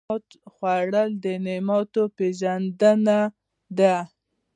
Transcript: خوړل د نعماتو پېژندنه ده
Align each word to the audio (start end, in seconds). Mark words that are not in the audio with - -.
خوړل 0.53 1.09
د 1.23 1.25
نعماتو 1.45 2.03
پېژندنه 2.17 3.19
ده 3.77 3.95